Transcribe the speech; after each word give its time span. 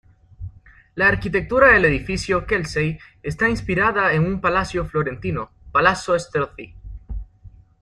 La 0.95 1.09
arquitectura 1.09 1.67
del 1.73 1.85
edificio 1.85 2.47
Kelsey 2.47 2.97
está 3.21 3.47
inspirada 3.49 4.13
en 4.13 4.25
un 4.25 4.41
palacio 4.41 4.83
florentino, 4.85 5.51
Palazzo 5.71 6.17
Strozzi. 6.17 6.73